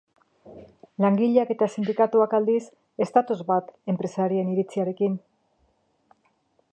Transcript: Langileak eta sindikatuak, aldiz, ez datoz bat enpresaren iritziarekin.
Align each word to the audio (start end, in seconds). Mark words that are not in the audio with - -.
Langileak 1.03 1.51
eta 1.55 1.67
sindikatuak, 1.75 2.33
aldiz, 2.37 2.63
ez 3.05 3.09
datoz 3.19 3.39
bat 3.51 3.69
enpresaren 3.95 4.53
iritziarekin. 4.55 5.21